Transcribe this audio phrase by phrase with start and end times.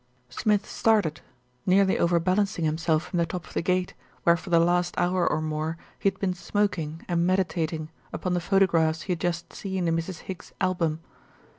[0.31, 1.21] Smith started,
[1.63, 3.93] nearly overbalancing himself from the top of the gate,
[4.23, 8.41] where for the last hour or more he had been smoking and meditating upon the
[8.41, 10.21] photographs he had just seen in Mrs.
[10.21, 11.01] Higgs's album.